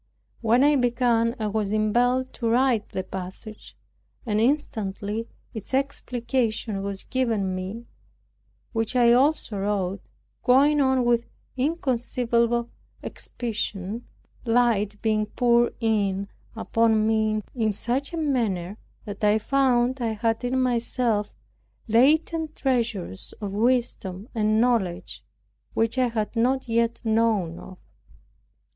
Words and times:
When 0.41 0.63
I 0.63 0.77
began 0.77 1.35
I 1.37 1.45
was 1.45 1.69
impelled 1.69 2.33
to 2.33 2.49
write 2.49 2.89
the 2.89 3.03
passage, 3.03 3.77
and 4.25 4.39
instantly 4.41 5.27
its 5.53 5.75
explication 5.75 6.81
was 6.81 7.03
given 7.03 7.53
me, 7.53 7.85
which 8.73 8.95
I 8.95 9.13
also 9.13 9.59
wrote, 9.59 10.01
going 10.41 10.81
on 10.81 11.05
with 11.05 11.27
inconceivable 11.55 12.71
expedition, 13.03 14.07
light 14.43 14.99
being 15.03 15.27
poured 15.27 15.75
in 15.79 16.29
upon 16.55 17.05
me 17.05 17.43
in 17.53 17.71
such 17.71 18.11
a 18.11 18.17
manner, 18.17 18.79
that 19.05 19.23
I 19.23 19.37
found 19.37 20.01
I 20.01 20.13
had 20.13 20.43
in 20.43 20.59
myself 20.59 21.31
latent 21.87 22.55
treasures 22.55 23.35
of 23.39 23.51
wisdom 23.51 24.29
and 24.33 24.59
knowledge 24.59 25.23
which 25.75 25.99
I 25.99 26.07
had 26.07 26.35
not 26.35 26.67
yet 26.67 26.99
known 27.05 27.59
of. 27.59 27.77